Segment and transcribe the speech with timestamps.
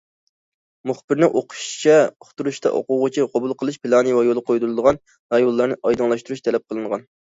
[0.91, 7.13] مۇخبىرنىڭ ئۇقۇشىچە، ئۇقتۇرۇشتا ئوقۇغۇچى قوبۇل قىلىش پىلانى ۋە يولغا قويۇلىدىغان رايونلارنى ئايدىڭلاشتۇرۇش تەلەپ قىلىنغان.